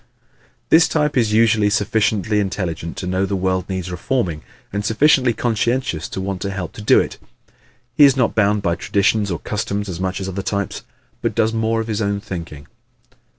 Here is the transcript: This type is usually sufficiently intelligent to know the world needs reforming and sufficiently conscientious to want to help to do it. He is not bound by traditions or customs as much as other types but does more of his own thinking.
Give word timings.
This 0.69 0.87
type 0.87 1.15
is 1.15 1.31
usually 1.31 1.69
sufficiently 1.69 2.39
intelligent 2.39 2.97
to 2.97 3.05
know 3.05 3.23
the 3.27 3.35
world 3.35 3.69
needs 3.69 3.91
reforming 3.91 4.41
and 4.73 4.83
sufficiently 4.83 5.31
conscientious 5.31 6.09
to 6.09 6.19
want 6.19 6.41
to 6.41 6.49
help 6.49 6.73
to 6.73 6.81
do 6.81 6.99
it. 6.99 7.19
He 7.93 8.03
is 8.03 8.17
not 8.17 8.33
bound 8.33 8.63
by 8.63 8.73
traditions 8.73 9.29
or 9.29 9.37
customs 9.37 9.87
as 9.87 9.99
much 9.99 10.19
as 10.19 10.27
other 10.27 10.41
types 10.41 10.81
but 11.21 11.35
does 11.35 11.53
more 11.53 11.81
of 11.81 11.87
his 11.87 12.01
own 12.01 12.19
thinking. 12.19 12.65